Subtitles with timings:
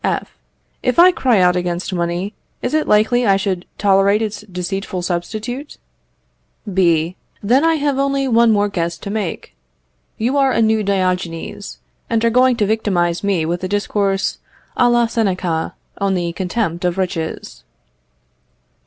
[0.03, 0.35] F.
[0.81, 5.77] If I cry out against money, is it likely I should tolerate its deceitful substitute?
[6.65, 7.15] B.
[7.43, 9.53] Then I have only one more guess to make.
[10.17, 11.77] You are a new Diogenes,
[12.09, 14.39] and are going to victimize me with a discourse
[14.75, 17.63] à la Seneca, on the contempt of riches.